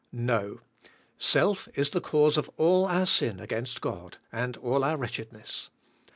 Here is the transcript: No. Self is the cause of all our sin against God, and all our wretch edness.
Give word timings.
No. 0.11 0.61
Self 1.19 1.67
is 1.75 1.91
the 1.91 2.01
cause 2.01 2.35
of 2.35 2.49
all 2.57 2.85
our 2.87 3.05
sin 3.05 3.39
against 3.39 3.81
God, 3.81 4.17
and 4.31 4.57
all 4.57 4.83
our 4.83 4.97
wretch 4.97 5.19
edness. 5.19 5.69